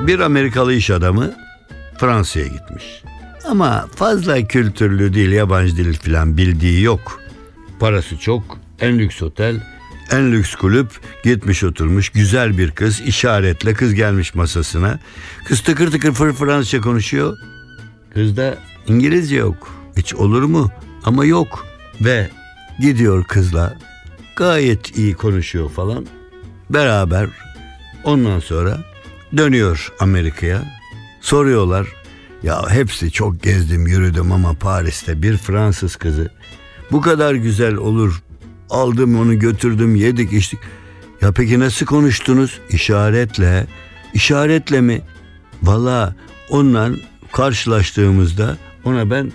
Bir 0.00 0.20
Amerikalı 0.20 0.74
iş 0.74 0.90
adamı 0.90 1.34
Fransa'ya 2.00 2.46
gitmiş. 2.46 3.02
Ama 3.44 3.86
fazla 3.94 4.46
kültürlü 4.46 5.14
değil, 5.14 5.32
yabancı 5.32 5.76
dil 5.76 5.94
falan 5.94 6.36
bildiği 6.36 6.82
yok. 6.82 7.20
Parası 7.80 8.18
çok, 8.18 8.58
en 8.80 8.98
lüks 8.98 9.22
otel, 9.22 9.60
en 10.10 10.32
lüks 10.32 10.54
kulüp 10.54 10.88
gitmiş 11.24 11.64
oturmuş 11.64 12.08
güzel 12.08 12.58
bir 12.58 12.70
kız 12.70 13.00
işaretle 13.00 13.74
kız 13.74 13.94
gelmiş 13.94 14.34
masasına. 14.34 14.98
Kız 15.44 15.60
tıkır 15.60 15.90
tıkır 15.90 16.12
fır 16.12 16.32
Fransızca 16.32 16.80
konuşuyor. 16.80 17.36
Kızda 18.14 18.58
İngilizce 18.86 19.36
yok. 19.36 19.68
Hiç 19.96 20.14
olur 20.14 20.42
mu? 20.42 20.70
Ama 21.04 21.24
yok. 21.24 21.66
Ve 22.00 22.30
gidiyor 22.80 23.24
kızla 23.24 23.78
gayet 24.36 24.98
iyi 24.98 25.14
konuşuyor 25.14 25.70
falan. 25.70 26.06
Beraber 26.70 27.28
ondan 28.04 28.40
sonra 28.40 28.78
dönüyor 29.36 29.92
Amerika'ya. 30.00 30.79
Soruyorlar 31.20 31.86
ya 32.42 32.70
hepsi 32.70 33.10
çok 33.10 33.42
gezdim 33.42 33.86
yürüdüm 33.86 34.32
ama 34.32 34.54
Paris'te 34.54 35.22
bir 35.22 35.36
Fransız 35.36 35.96
kızı 35.96 36.30
bu 36.92 37.00
kadar 37.00 37.34
güzel 37.34 37.74
olur. 37.74 38.22
Aldım 38.70 39.20
onu 39.20 39.38
götürdüm 39.38 39.96
yedik 39.96 40.32
içtik. 40.32 40.60
Ya 41.20 41.32
peki 41.32 41.60
nasıl 41.60 41.86
konuştunuz? 41.86 42.60
İşaretle. 42.70 43.66
İşaretle 44.14 44.80
mi? 44.80 45.02
Valla 45.62 46.14
onunla 46.50 46.90
karşılaştığımızda 47.32 48.56
ona 48.84 49.10
ben 49.10 49.32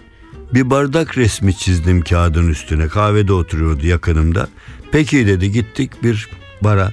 bir 0.54 0.70
bardak 0.70 1.18
resmi 1.18 1.58
çizdim 1.58 2.02
kağıdın 2.02 2.50
üstüne. 2.50 2.88
Kahvede 2.88 3.34
oturuyordu 3.34 3.88
yakınımda. 3.88 4.48
Peki 4.92 5.28
dedi 5.28 5.52
gittik 5.52 6.04
bir 6.04 6.30
bara. 6.62 6.92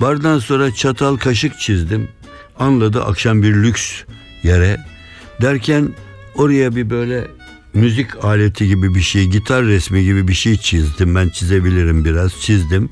Bardan 0.00 0.38
sonra 0.38 0.74
çatal 0.74 1.16
kaşık 1.16 1.58
çizdim. 1.58 2.08
anladı 2.58 3.04
akşam 3.04 3.42
bir 3.42 3.54
lüks 3.54 4.02
yere. 4.42 4.84
Derken 5.42 5.88
oraya 6.34 6.76
bir 6.76 6.90
böyle 6.90 7.24
müzik 7.74 8.24
aleti 8.24 8.68
gibi 8.68 8.94
bir 8.94 9.00
şey, 9.00 9.26
gitar 9.26 9.64
resmi 9.64 10.04
gibi 10.04 10.28
bir 10.28 10.34
şey 10.34 10.56
çizdim. 10.56 11.14
Ben 11.14 11.28
çizebilirim 11.28 12.04
biraz, 12.04 12.40
çizdim. 12.40 12.90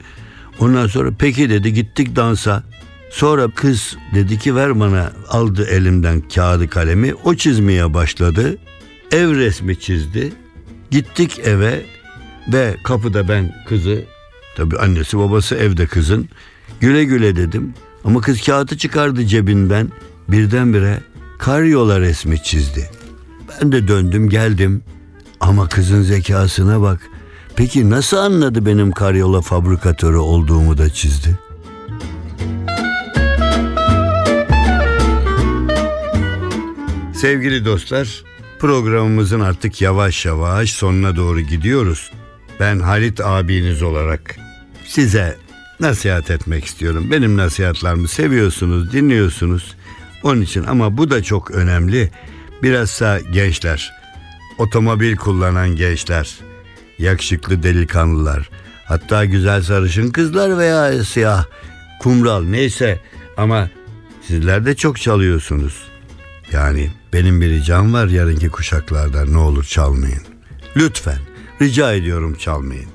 Ondan 0.58 0.86
sonra 0.86 1.10
peki 1.18 1.50
dedi 1.50 1.72
gittik 1.72 2.16
dansa. 2.16 2.62
Sonra 3.10 3.48
kız 3.48 3.96
dedi 4.14 4.38
ki 4.38 4.56
ver 4.56 4.80
bana 4.80 5.12
aldı 5.28 5.66
elimden 5.66 6.20
kağıdı 6.20 6.68
kalemi. 6.68 7.14
O 7.14 7.34
çizmeye 7.34 7.94
başladı. 7.94 8.58
Ev 9.12 9.34
resmi 9.34 9.80
çizdi. 9.80 10.32
Gittik 10.90 11.38
eve 11.44 11.82
ve 12.52 12.76
kapıda 12.84 13.28
ben 13.28 13.64
kızı 13.68 14.04
tabii 14.56 14.78
annesi 14.78 15.18
babası 15.18 15.54
evde 15.54 15.86
kızın 15.86 16.28
güle 16.80 17.04
güle 17.04 17.36
dedim. 17.36 17.74
Ama 18.04 18.20
kız 18.20 18.42
kağıdı 18.42 18.78
çıkardı 18.78 19.26
cebinden 19.26 19.88
birdenbire 20.28 21.00
karyola 21.38 22.00
resmi 22.00 22.42
çizdi. 22.42 22.90
Ben 23.48 23.72
de 23.72 23.88
döndüm 23.88 24.28
geldim 24.28 24.82
ama 25.40 25.68
kızın 25.68 26.02
zekasına 26.02 26.82
bak. 26.82 27.00
Peki 27.56 27.90
nasıl 27.90 28.16
anladı 28.16 28.66
benim 28.66 28.92
karyola 28.92 29.40
fabrikatörü 29.40 30.16
olduğumu 30.16 30.78
da 30.78 30.90
çizdi? 30.90 31.38
Sevgili 37.14 37.64
dostlar, 37.64 38.24
programımızın 38.58 39.40
artık 39.40 39.82
yavaş 39.82 40.26
yavaş 40.26 40.70
sonuna 40.70 41.16
doğru 41.16 41.40
gidiyoruz. 41.40 42.10
Ben 42.60 42.78
Halit 42.78 43.20
abiniz 43.20 43.82
olarak 43.82 44.36
size 44.86 45.36
nasihat 45.80 46.30
etmek 46.30 46.64
istiyorum. 46.64 47.08
Benim 47.10 47.36
nasihatlarımı 47.36 48.08
seviyorsunuz, 48.08 48.92
dinliyorsunuz. 48.92 49.74
Onun 50.22 50.40
için 50.40 50.64
ama 50.64 50.96
bu 50.96 51.10
da 51.10 51.22
çok 51.22 51.50
önemli. 51.50 52.10
Bilhassa 52.62 53.20
gençler, 53.20 53.92
otomobil 54.58 55.16
kullanan 55.16 55.76
gençler, 55.76 56.34
yakışıklı 56.98 57.62
delikanlılar, 57.62 58.50
hatta 58.84 59.24
güzel 59.24 59.62
sarışın 59.62 60.10
kızlar 60.10 60.58
veya 60.58 61.04
siyah, 61.04 61.44
kumral 62.00 62.42
neyse 62.42 63.00
ama 63.36 63.68
sizler 64.26 64.66
de 64.66 64.76
çok 64.76 65.00
çalıyorsunuz. 65.00 65.82
Yani 66.52 66.90
benim 67.12 67.40
bir 67.40 67.50
ricam 67.50 67.92
var 67.92 68.06
yarınki 68.06 68.48
kuşaklarda 68.48 69.24
ne 69.24 69.38
olur 69.38 69.64
çalmayın. 69.64 70.22
Lütfen 70.76 71.18
rica 71.62 71.92
ediyorum 71.92 72.34
çalmayın. 72.34 72.86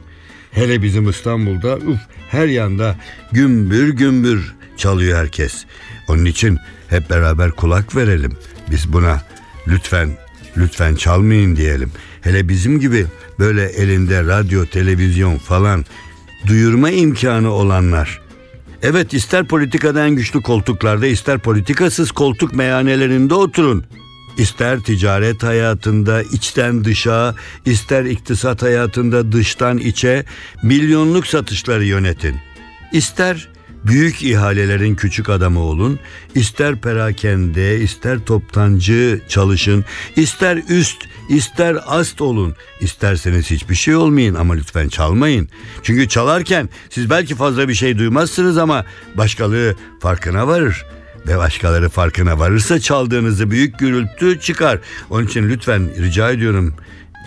Hele 0.52 0.82
bizim 0.82 1.10
İstanbul'da 1.10 1.76
uf, 1.76 2.00
her 2.30 2.48
yanda 2.48 2.96
gümbür 3.32 3.90
gümbür 3.90 4.56
çalıyor 4.78 5.20
herkes. 5.20 5.66
Onun 6.08 6.26
için 6.26 6.60
hep 6.92 7.10
beraber 7.10 7.52
kulak 7.52 7.96
verelim. 7.96 8.32
Biz 8.72 8.94
buna 8.94 9.22
lütfen 9.68 10.10
lütfen 10.58 10.96
çalmayın 10.96 11.56
diyelim. 11.56 11.92
Hele 12.22 12.50
bizim 12.50 12.80
gibi 12.80 13.06
böyle 13.40 13.66
elinde 13.66 14.24
radyo, 14.24 14.66
televizyon 14.66 15.38
falan 15.38 15.86
duyurma 16.48 16.90
imkanı 16.90 17.52
olanlar 17.52 18.22
Evet 18.84 19.14
ister 19.14 19.48
politikadan 19.48 20.16
güçlü 20.16 20.42
koltuklarda 20.42 21.08
ister 21.08 21.40
politikasız 21.40 22.12
koltuk 22.12 22.54
meyhanelerinde 22.54 23.34
oturun. 23.34 23.86
İster 24.38 24.80
ticaret 24.80 25.44
hayatında 25.44 26.24
içten 26.24 26.84
dışa, 26.84 27.36
ister 27.66 28.06
iktisat 28.06 28.62
hayatında 28.62 29.32
dıştan 29.32 29.78
içe 29.78 30.26
milyonluk 30.64 31.28
satışları 31.28 31.86
yönetin. 31.86 32.36
İster 32.92 33.50
büyük 33.86 34.24
ihalelerin 34.24 34.96
küçük 34.96 35.30
adamı 35.30 35.60
olun, 35.60 36.00
ister 36.36 36.82
perakende, 36.82 37.80
ister 37.80 38.20
toptancı 38.20 39.22
çalışın, 39.28 39.86
ister 40.16 40.60
üst, 40.70 40.98
ister 41.30 41.78
ast 41.88 42.22
olun. 42.22 42.56
İsterseniz 42.82 43.52
hiçbir 43.52 43.76
şey 43.76 43.96
olmayın 43.96 44.36
ama 44.36 44.54
lütfen 44.54 44.90
çalmayın. 44.90 45.50
Çünkü 45.84 46.10
çalarken 46.10 46.70
siz 46.90 47.10
belki 47.10 47.36
fazla 47.36 47.70
bir 47.70 47.74
şey 47.74 47.98
duymazsınız 47.98 48.58
ama 48.58 48.86
başkaları 49.16 49.76
farkına 50.00 50.48
varır. 50.48 50.86
Ve 51.28 51.38
başkaları 51.38 51.90
farkına 51.90 52.40
varırsa 52.40 52.80
çaldığınızı 52.80 53.52
büyük 53.52 53.80
gürültü 53.80 54.40
çıkar. 54.40 54.80
Onun 55.10 55.26
için 55.26 55.50
lütfen 55.50 55.90
rica 55.98 56.32
ediyorum 56.32 56.74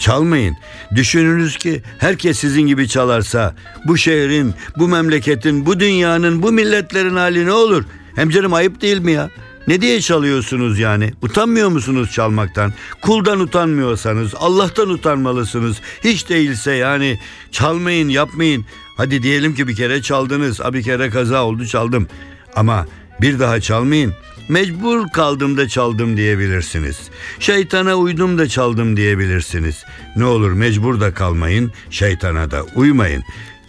Çalmayın. 0.01 0.57
Düşününüz 0.95 1.57
ki 1.57 1.83
herkes 1.99 2.39
sizin 2.39 2.63
gibi 2.63 2.89
çalarsa 2.89 3.55
bu 3.85 3.97
şehrin, 3.97 4.55
bu 4.79 4.89
memleketin, 4.89 5.67
bu 5.67 5.81
dünyanın, 5.81 6.43
bu 6.43 6.53
milletlerin 6.53 7.17
hali 7.17 7.47
ne 7.47 7.53
olur? 7.53 7.85
Hem 8.17 8.31
canım 8.31 8.55
ayıp 8.55 8.81
değil 8.81 8.99
mi 8.99 9.13
ya? 9.13 9.31
Ne 9.69 9.81
diye 9.81 10.01
çalıyorsunuz 10.01 10.79
yani? 10.79 11.13
Utanmıyor 11.23 11.69
musunuz 11.69 12.13
çalmaktan? 12.13 12.73
Kuldan 13.03 13.41
utanmıyorsanız 13.41 14.35
Allah'tan 14.35 14.89
utanmalısınız. 14.89 15.77
Hiç 16.05 16.29
değilse 16.29 16.73
yani 16.73 17.19
çalmayın, 17.53 18.09
yapmayın. 18.09 18.65
Hadi 18.97 19.23
diyelim 19.23 19.55
ki 19.55 19.69
bir 19.69 19.77
kere 19.77 20.03
çaldınız. 20.03 20.61
Bir 20.73 20.83
kere 20.83 21.11
kaza 21.11 21.45
oldu 21.45 21.67
çaldım. 21.67 22.09
Ama 22.57 22.87
bir 23.21 23.39
daha 23.39 23.61
çalmayın. 23.61 24.15
Mecbur 24.49 25.09
kaldım 25.09 25.57
da 25.57 25.69
çaldım 25.69 26.17
diyebilirsiniz. 26.17 26.97
Şeytana 27.39 27.95
uydum 27.95 28.39
da 28.39 28.49
çaldım 28.49 28.97
diyebilirsiniz. 28.97 29.85
Ne 30.17 30.25
olur 30.25 30.53
mecbur 30.53 31.01
da 31.01 31.15
kalmayın, 31.15 31.73
şeytana 31.91 32.51
da 32.51 32.63
uymayın. 32.75 33.23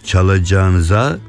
Çalacağınıza 0.04 1.20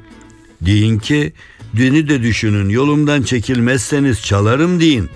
deyin 0.61 0.99
ki 0.99 1.33
dini 1.75 2.09
de 2.09 2.23
düşünün 2.23 2.69
yolumdan 2.69 3.23
çekilmezseniz 3.23 4.21
çalarım 4.21 4.79
deyin. 4.79 5.09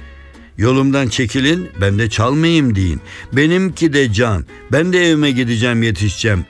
Yolumdan 0.57 1.07
çekilin 1.07 1.69
ben 1.81 1.99
de 1.99 2.09
çalmayayım 2.09 2.75
deyin. 2.75 3.01
Benimki 3.33 3.93
de 3.93 4.13
can 4.13 4.45
ben 4.71 4.93
de 4.93 5.09
evime 5.09 5.31
gideceğim 5.31 5.83
yetişeceğim. 5.83 6.45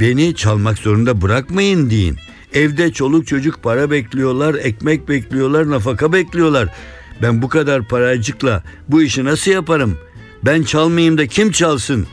Beni 0.00 0.34
çalmak 0.34 0.78
zorunda 0.78 1.22
bırakmayın 1.22 1.90
deyin. 1.90 2.16
Evde 2.54 2.92
çoluk 2.92 3.26
çocuk 3.26 3.62
para 3.62 3.90
bekliyorlar, 3.90 4.54
ekmek 4.54 5.08
bekliyorlar, 5.08 5.70
nafaka 5.70 6.12
bekliyorlar. 6.12 6.68
Ben 7.22 7.42
bu 7.42 7.48
kadar 7.48 7.88
paracıkla 7.88 8.62
bu 8.88 9.02
işi 9.02 9.24
nasıl 9.24 9.50
yaparım? 9.50 9.98
Ben 10.44 10.62
çalmayayım 10.62 11.18
da 11.18 11.26
kim 11.26 11.50
çalsın? 11.50 12.06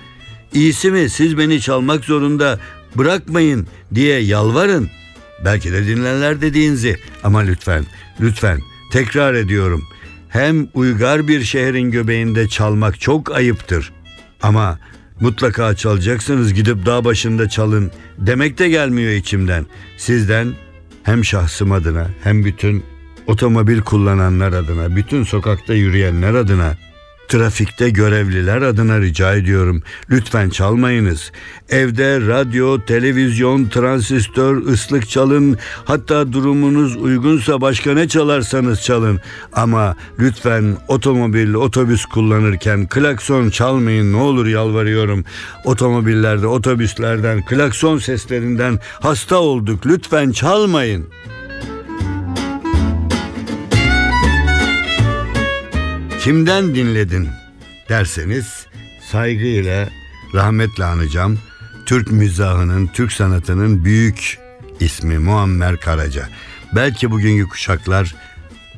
İyisi 0.54 0.92
mi 0.92 1.10
siz 1.10 1.38
beni 1.38 1.62
çalmak 1.62 2.06
zorunda 2.06 2.60
bırakmayın 2.96 3.68
diye 3.96 4.20
yalvarın. 4.20 4.90
Belki 5.46 5.72
de 5.72 5.88
dinlerler 5.88 6.42
dediğinizi 6.42 7.00
ama 7.24 7.40
lütfen, 7.40 7.86
lütfen 8.22 8.60
tekrar 8.92 9.34
ediyorum. 9.34 9.84
Hem 10.30 10.68
uygar 10.74 11.28
bir 11.28 11.44
şehrin 11.44 11.92
göbeğinde 11.92 12.48
çalmak 12.48 13.00
çok 13.00 13.32
ayıptır. 13.32 13.92
Ama 14.42 14.80
mutlaka 15.20 15.76
çalacaksınız 15.76 16.54
gidip 16.54 16.86
dağ 16.86 17.06
başında 17.06 17.50
çalın 17.50 17.92
demek 18.18 18.60
de 18.60 18.70
gelmiyor 18.70 19.12
içimden. 19.12 19.66
Sizden 19.98 20.54
hem 21.04 21.26
şahsım 21.26 21.72
adına 21.72 22.08
hem 22.24 22.46
bütün 22.46 22.84
otomobil 23.28 23.82
kullananlar 23.82 24.54
adına, 24.54 24.96
bütün 24.96 25.24
sokakta 25.24 25.74
yürüyenler 25.74 26.34
adına, 26.34 26.74
trafikte 27.28 27.90
görevliler 27.90 28.62
adına 28.62 29.02
rica 29.02 29.36
ediyorum. 29.36 29.84
Lütfen 30.10 30.50
çalmayınız. 30.50 31.32
Evde 31.70 32.20
radyo, 32.22 32.86
televizyon, 32.86 33.66
transistör, 33.66 34.68
ıslık 34.68 35.10
çalın. 35.10 35.58
Hatta 35.86 36.34
durumunuz 36.34 36.96
uygunsa 36.96 37.62
başka 37.62 37.94
ne 37.94 38.08
çalarsanız 38.08 38.82
çalın. 38.82 39.22
Ama 39.54 39.96
lütfen 40.20 40.78
otomobil, 40.88 41.54
otobüs 41.54 42.06
kullanırken 42.06 42.88
klakson 42.88 43.50
çalmayın 43.50 44.14
ne 44.14 44.18
olur 44.18 44.48
yalvarıyorum. 44.48 45.26
Otomobillerde, 45.66 46.48
otobüslerden, 46.48 47.46
klakson 47.46 47.98
seslerinden 47.98 48.80
hasta 49.00 49.38
olduk. 49.38 49.86
Lütfen 49.86 50.32
çalmayın. 50.32 51.08
Kimden 56.24 56.76
dinledin 56.76 57.28
derseniz 57.90 58.66
saygıyla 59.12 59.90
rahmetle 60.34 60.86
anacağım. 60.86 61.40
Türk 61.86 62.12
mizahının, 62.12 62.88
Türk 62.88 63.12
sanatının 63.12 63.86
büyük 63.86 64.40
ismi 64.80 65.18
Muammer 65.18 65.78
Karaca. 65.78 66.30
Belki 66.76 67.12
bugünkü 67.12 67.50
kuşaklar 67.50 68.16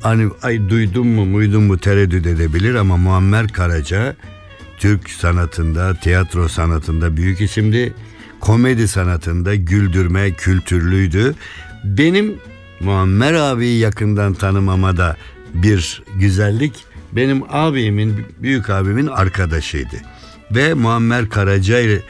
hani 0.02 0.30
ay 0.42 0.68
duydum 0.68 1.08
mu 1.08 1.24
muydum 1.24 1.64
mu 1.64 1.78
tereddüt 1.78 2.26
edebilir 2.26 2.74
ama 2.74 2.96
Muammer 2.96 3.48
Karaca 3.48 4.16
Türk 4.78 5.10
sanatında, 5.10 5.94
tiyatro 5.94 6.48
sanatında 6.48 7.16
büyük 7.16 7.40
isimdi. 7.40 7.94
Komedi 8.40 8.88
sanatında 8.88 9.54
güldürme 9.54 10.30
kültürlüydü. 10.30 11.34
Benim 11.84 12.34
Muammer 12.80 13.34
abiyi 13.34 13.78
yakından 13.78 14.34
tanımama 14.34 14.96
da 14.96 15.16
bir 15.54 16.02
güzellik 16.14 16.85
benim 17.16 17.42
abimin, 17.48 18.26
büyük 18.38 18.70
abimin 18.70 19.06
arkadaşıydı. 19.06 19.96
Ve 20.50 20.74
Muammer 20.74 21.28
Karaca 21.28 21.78
ile 21.78 22.02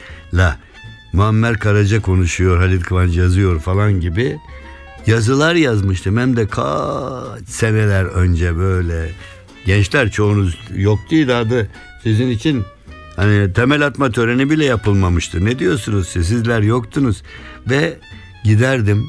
Muammer 1.12 1.58
Karaca 1.58 2.02
konuşuyor, 2.02 2.58
Halit 2.58 2.82
Kıvanç 2.82 3.16
yazıyor 3.16 3.60
falan 3.60 4.00
gibi 4.00 4.38
yazılar 5.06 5.54
yazmıştım 5.54 6.16
hem 6.16 6.36
de 6.36 6.46
kaç 6.46 7.48
seneler 7.48 8.04
önce 8.04 8.56
böyle. 8.56 9.10
Gençler 9.66 10.10
çoğunuz 10.10 10.58
yok 10.74 10.98
değil 11.10 11.40
adı 11.40 11.68
sizin 12.02 12.28
için 12.28 12.64
hani 13.16 13.52
temel 13.52 13.86
atma 13.86 14.10
töreni 14.10 14.50
bile 14.50 14.64
yapılmamıştı. 14.64 15.44
Ne 15.44 15.58
diyorsunuz 15.58 16.08
siz? 16.08 16.28
Sizler 16.28 16.62
yoktunuz. 16.62 17.22
Ve 17.70 17.98
giderdim 18.44 19.06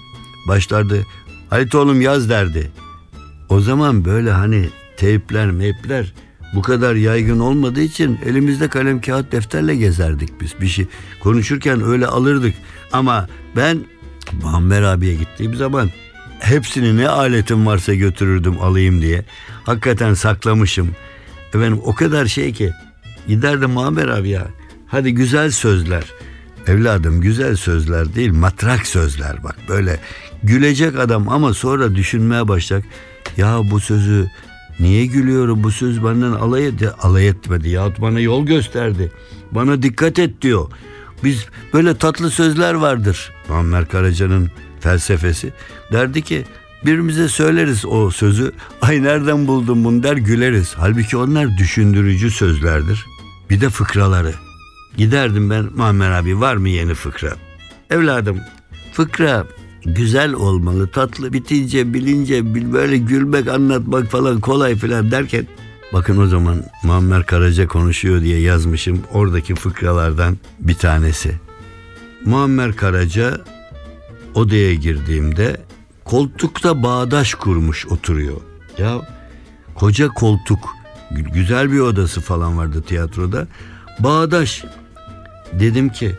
başlardı 0.47 1.05
Halit 1.49 1.75
oğlum 1.75 2.01
yaz 2.01 2.29
derdi. 2.29 2.71
O 3.49 3.59
zaman 3.59 4.05
böyle 4.05 4.31
hani 4.31 4.69
teypler 4.97 5.51
meypler 5.51 6.13
bu 6.53 6.61
kadar 6.61 6.95
yaygın 6.95 7.39
olmadığı 7.39 7.81
için 7.81 8.19
elimizde 8.25 8.67
kalem 8.67 9.01
kağıt 9.01 9.31
defterle 9.31 9.75
gezerdik 9.75 10.41
biz. 10.41 10.61
Bir 10.61 10.67
şey 10.67 10.87
konuşurken 11.19 11.83
öyle 11.83 12.07
alırdık. 12.07 12.53
Ama 12.93 13.27
ben 13.55 13.79
Muammer 14.43 14.81
abiye 14.81 15.15
gittiğim 15.15 15.55
zaman 15.55 15.89
hepsini 16.39 16.97
ne 16.97 17.09
aletim 17.09 17.65
varsa 17.65 17.93
götürürdüm 17.93 18.61
alayım 18.61 19.01
diye. 19.01 19.25
Hakikaten 19.63 20.13
saklamışım. 20.13 20.95
Efendim 21.49 21.81
o 21.83 21.95
kadar 21.95 22.25
şey 22.25 22.53
ki 22.53 22.73
giderdim 23.27 23.69
Muammer 23.69 24.07
abi 24.07 24.29
ya. 24.29 24.47
Hadi 24.87 25.13
güzel 25.13 25.51
sözler. 25.51 26.03
Evladım 26.67 27.21
güzel 27.21 27.55
sözler 27.55 28.15
değil 28.15 28.31
matrak 28.31 28.87
sözler 28.87 29.43
bak 29.43 29.55
böyle 29.69 29.99
gülecek 30.43 30.99
adam 30.99 31.29
ama 31.29 31.53
sonra 31.53 31.95
düşünmeye 31.95 32.47
başlayacak. 32.47 32.89
Ya 33.37 33.59
bu 33.71 33.79
sözü 33.79 34.27
niye 34.79 35.05
gülüyorum 35.05 35.63
bu 35.63 35.71
söz 35.71 36.03
benden 36.03 36.31
alay, 36.31 36.67
etti, 36.67 36.89
alay 36.91 37.27
etmedi 37.27 37.69
yahut 37.69 38.01
bana 38.01 38.19
yol 38.19 38.45
gösterdi. 38.45 39.11
Bana 39.51 39.83
dikkat 39.83 40.19
et 40.19 40.41
diyor. 40.41 40.71
Biz 41.23 41.45
böyle 41.73 41.97
tatlı 41.97 42.31
sözler 42.31 42.73
vardır. 42.73 43.31
Muammer 43.49 43.87
Karaca'nın 43.87 44.51
felsefesi. 44.79 45.53
Derdi 45.91 46.21
ki 46.21 46.45
birbirimize 46.85 47.27
söyleriz 47.27 47.85
o 47.85 48.11
sözü. 48.11 48.51
Ay 48.81 49.03
nereden 49.03 49.47
buldun 49.47 49.83
bunu 49.83 50.03
der 50.03 50.17
güleriz. 50.17 50.73
Halbuki 50.77 51.17
onlar 51.17 51.57
düşündürücü 51.57 52.31
sözlerdir. 52.31 53.05
Bir 53.49 53.61
de 53.61 53.69
fıkraları. 53.69 54.33
Giderdim 54.97 55.49
ben 55.49 55.65
Muammer 55.75 56.11
abi 56.11 56.39
var 56.39 56.55
mı 56.55 56.69
yeni 56.69 56.93
fıkra? 56.93 57.33
Evladım 57.89 58.39
fıkra 58.93 59.45
güzel 59.87 60.33
olmalı 60.33 60.87
tatlı 60.87 61.33
bitince 61.33 61.93
bilince 61.93 62.55
bil- 62.55 62.73
böyle 62.73 62.97
gülmek 62.97 63.47
anlatmak 63.47 64.07
falan 64.07 64.39
kolay 64.39 64.75
falan 64.75 65.11
derken 65.11 65.47
bakın 65.93 66.17
o 66.17 66.27
zaman 66.27 66.63
Muammer 66.83 67.25
Karaca 67.25 67.67
konuşuyor 67.67 68.21
diye 68.21 68.39
yazmışım 68.39 69.01
oradaki 69.13 69.55
fıkralardan 69.55 70.37
bir 70.59 70.73
tanesi. 70.73 71.35
Muammer 72.25 72.75
Karaca 72.75 73.41
odaya 74.33 74.73
girdiğimde 74.73 75.61
koltukta 76.05 76.83
bağdaş 76.83 77.33
kurmuş 77.33 77.85
oturuyor. 77.85 78.37
Ya 78.77 79.01
koca 79.75 80.07
koltuk 80.07 80.59
gü- 81.11 81.33
güzel 81.33 81.71
bir 81.71 81.79
odası 81.79 82.21
falan 82.21 82.57
vardı 82.57 82.83
tiyatroda. 82.87 83.47
Bağdaş 83.99 84.63
Dedim 85.53 85.89
ki 85.89 86.15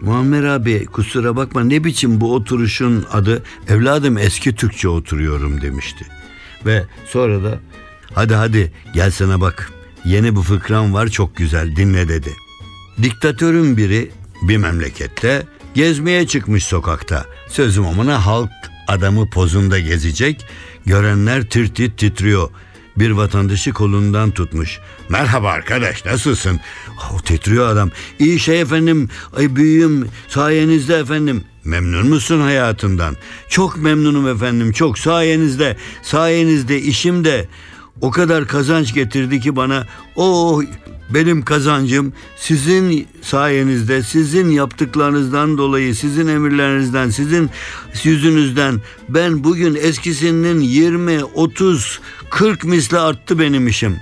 Muammer 0.00 0.44
abi 0.44 0.86
kusura 0.86 1.36
bakma 1.36 1.64
ne 1.64 1.84
biçim 1.84 2.20
bu 2.20 2.34
oturuşun 2.34 3.04
adı 3.12 3.42
evladım 3.68 4.18
eski 4.18 4.54
Türkçe 4.54 4.88
oturuyorum 4.88 5.60
demişti. 5.60 6.06
Ve 6.66 6.84
sonra 7.06 7.44
da 7.44 7.58
hadi 8.14 8.34
hadi 8.34 8.72
gel 8.94 9.10
sana 9.10 9.40
bak 9.40 9.72
yeni 10.04 10.36
bu 10.36 10.42
fıkram 10.42 10.94
var 10.94 11.08
çok 11.08 11.36
güzel 11.36 11.76
dinle 11.76 12.08
dedi. 12.08 12.32
Diktatörün 13.02 13.76
biri 13.76 14.10
bir 14.42 14.56
memlekette 14.56 15.46
gezmeye 15.74 16.26
çıkmış 16.26 16.64
sokakta. 16.64 17.24
Sözüm 17.48 17.86
omuna 17.86 18.26
halk 18.26 18.50
adamı 18.88 19.30
pozunda 19.30 19.78
gezecek. 19.78 20.46
Görenler 20.86 21.50
tir 21.50 21.74
tir 21.74 21.90
titriyor. 21.90 22.50
Bir 22.96 23.10
vatandaşı 23.10 23.72
kolundan 23.72 24.30
tutmuş. 24.30 24.78
Merhaba 25.08 25.50
arkadaş 25.50 26.04
nasılsın? 26.04 26.60
O 27.14 27.20
titriyor 27.20 27.68
adam. 27.68 27.90
İyi 28.18 28.38
şey 28.38 28.60
efendim. 28.60 29.08
Ay 29.36 29.56
büyüğüm 29.56 30.08
sayenizde 30.28 30.94
efendim. 30.94 31.44
Memnun 31.64 32.08
musun 32.08 32.40
hayatından? 32.40 33.16
Çok 33.48 33.76
memnunum 33.76 34.28
efendim. 34.28 34.72
Çok 34.72 34.98
sayenizde. 34.98 35.76
Sayenizde 36.02 36.80
işimde 36.80 37.48
o 38.00 38.10
kadar 38.10 38.46
kazanç 38.46 38.94
getirdi 38.94 39.40
ki 39.40 39.56
bana. 39.56 39.86
Oh 40.16 40.62
benim 41.10 41.42
kazancım 41.42 42.12
sizin 42.36 43.08
sayenizde, 43.22 44.02
sizin 44.02 44.50
yaptıklarınızdan 44.50 45.58
dolayı, 45.58 45.94
sizin 45.94 46.28
emirlerinizden, 46.28 47.10
sizin 47.10 47.50
yüzünüzden 48.04 48.80
ben 49.08 49.44
bugün 49.44 49.74
eskisinin 49.74 50.60
20, 50.60 51.24
30, 51.24 52.00
40 52.30 52.64
misli 52.64 52.98
arttı 52.98 53.38
benim 53.38 53.68
işim. 53.68 53.96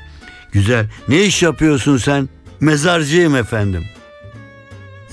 Güzel. 0.52 0.86
Ne 1.08 1.24
iş 1.24 1.42
yapıyorsun 1.42 1.96
sen? 1.96 2.28
Mezarcıyım 2.60 3.36
efendim. 3.36 3.84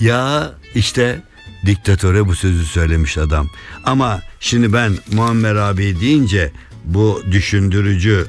Ya 0.00 0.52
işte 0.74 1.20
diktatöre 1.66 2.26
bu 2.26 2.34
sözü 2.34 2.64
söylemiş 2.64 3.18
adam. 3.18 3.48
Ama 3.84 4.20
şimdi 4.40 4.72
ben 4.72 4.92
Muammer 5.12 5.54
abi 5.54 6.00
deyince 6.00 6.52
bu 6.84 7.22
düşündürücü 7.30 8.26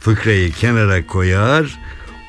fıkrayı 0.00 0.52
kenara 0.52 1.06
koyar. 1.06 1.78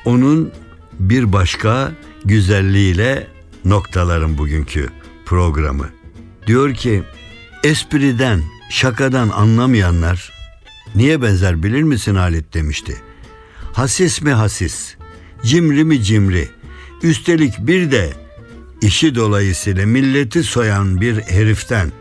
Onun 0.04 0.52
bir 1.00 1.32
başka 1.32 1.92
güzelliğiyle 2.24 3.26
noktalarım 3.64 4.38
bugünkü 4.38 4.88
programı. 5.26 5.88
Diyor 6.46 6.74
ki 6.74 7.02
espriden, 7.64 8.42
şakadan 8.70 9.28
anlamayanlar 9.28 10.32
niye 10.94 11.22
benzer 11.22 11.62
bilir 11.62 11.82
misin 11.82 12.14
Halit 12.14 12.54
demişti. 12.54 12.96
Hasis 13.72 14.22
mi 14.22 14.32
hasis, 14.32 14.96
cimri 15.44 15.84
mi 15.84 16.02
cimri, 16.02 16.48
üstelik 17.02 17.54
bir 17.58 17.90
de 17.90 18.12
işi 18.82 19.14
dolayısıyla 19.14 19.86
milleti 19.86 20.42
soyan 20.42 21.00
bir 21.00 21.20
heriften 21.20 21.92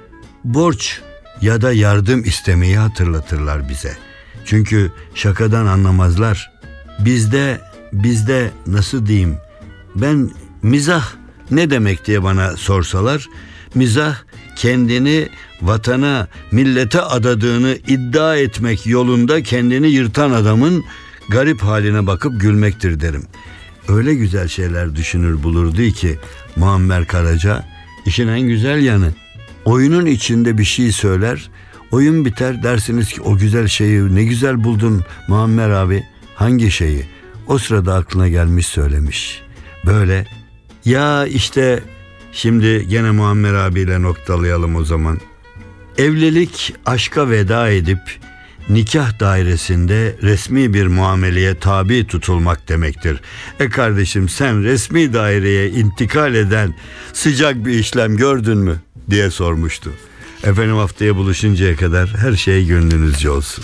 borç 0.44 1.02
ya 1.42 1.62
da 1.62 1.74
yardım 1.74 2.24
istemeyi 2.24 2.78
hatırlatırlar 2.78 3.70
bize. 3.70 3.98
Çünkü 4.46 4.92
şakadan 5.16 5.66
anlamazlar. 5.66 6.52
Bizde 7.00 7.62
bizde 7.94 8.52
nasıl 8.68 9.06
diyeyim 9.06 9.38
ben 9.96 10.32
mizah 10.64 11.06
ne 11.52 11.70
demek 11.70 12.06
diye 12.08 12.24
bana 12.24 12.58
sorsalar 12.58 13.30
mizah 13.76 14.16
kendini 14.56 15.30
vatana 15.62 16.28
millete 16.52 17.02
adadığını 17.02 17.78
iddia 17.88 18.36
etmek 18.36 18.88
yolunda 18.88 19.44
kendini 19.44 19.88
yırtan 19.88 20.32
adamın 20.32 20.84
garip 21.30 21.62
haline 21.62 22.08
bakıp 22.08 22.42
gülmektir 22.42 23.00
derim. 23.00 23.24
Öyle 23.88 24.16
güzel 24.16 24.48
şeyler 24.48 24.96
düşünür 24.96 25.44
bulurdu 25.44 25.92
ki 25.92 26.20
Muammer 26.56 27.08
Karaca 27.08 27.66
işin 28.06 28.28
en 28.28 28.42
güzel 28.42 28.84
yanı 28.84 29.14
oyunun 29.66 30.06
içinde 30.06 30.58
bir 30.58 30.64
şey 30.64 30.92
söyler 30.92 31.50
oyun 31.92 32.26
biter 32.26 32.64
dersiniz 32.64 33.10
ki 33.10 33.22
o 33.22 33.38
güzel 33.38 33.68
şeyi 33.68 34.16
ne 34.16 34.24
güzel 34.24 34.64
buldun 34.64 35.04
Muammer 35.28 35.70
abi 35.70 36.04
hangi 36.36 36.72
şeyi 36.72 37.06
o 37.48 37.58
sırada 37.58 37.94
aklına 37.94 38.28
gelmiş 38.28 38.66
söylemiş. 38.66 39.42
Böyle 39.86 40.28
ya 40.86 41.26
işte 41.26 41.84
şimdi 42.32 42.88
gene 42.88 43.12
Muammer 43.12 43.54
abiyle 43.54 44.02
noktalayalım 44.02 44.76
o 44.76 44.84
zaman. 44.84 45.20
Evlilik 45.98 46.76
aşka 46.86 47.30
veda 47.30 47.70
edip 47.70 48.00
nikah 48.70 49.20
dairesinde 49.20 50.16
resmi 50.22 50.74
bir 50.74 50.88
muameleye 50.88 51.60
tabi 51.60 52.08
tutulmak 52.08 52.70
demektir. 52.70 53.22
E 53.60 53.70
kardeşim 53.70 54.30
sen 54.30 54.64
resmi 54.64 55.14
daireye 55.14 55.70
intikal 55.70 56.36
eden 56.36 56.76
sıcak 57.14 57.66
bir 57.66 57.72
işlem 57.72 58.18
gördün 58.18 58.58
mü 58.58 58.80
diye 59.10 59.30
sormuştu. 59.32 59.92
Efendim 60.44 60.76
haftaya 60.76 61.16
buluşuncaya 61.16 61.76
kadar 61.76 62.10
her 62.18 62.34
şey 62.34 62.68
gönlünüzce 62.68 63.30
olsun. 63.30 63.64